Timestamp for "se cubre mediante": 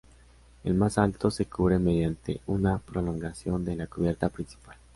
1.29-2.41